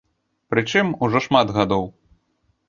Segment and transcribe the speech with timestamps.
[0.53, 1.85] Прычым, ужо шмат гадоў.